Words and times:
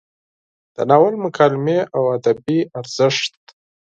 د 0.75 0.77
ناول 0.89 1.15
مکالمې 1.25 1.79
او 1.95 2.03
ادبي 2.17 2.59
ارزښت: 2.79 3.35